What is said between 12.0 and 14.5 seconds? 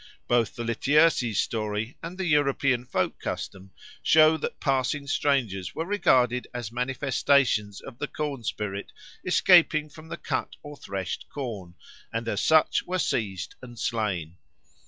and as such were seized and slain.